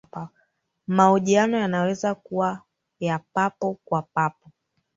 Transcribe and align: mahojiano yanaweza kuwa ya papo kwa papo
mahojiano 0.87 1.57
yanaweza 1.57 2.15
kuwa 2.15 2.61
ya 2.99 3.19
papo 3.33 3.77
kwa 3.85 4.01
papo 4.01 4.51